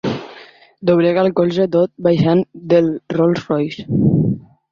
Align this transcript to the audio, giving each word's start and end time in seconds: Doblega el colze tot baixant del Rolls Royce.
Doblega 0.89 1.21
el 1.23 1.29
colze 1.39 1.67
tot 1.75 1.93
baixant 2.07 2.41
del 2.73 2.89
Rolls 3.17 3.47
Royce. 3.53 3.85